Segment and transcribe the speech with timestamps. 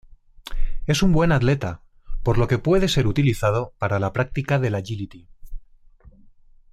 [0.87, 1.81] Es buen atleta,
[2.23, 5.27] por lo que puede ser utilizado para la práctica del agility.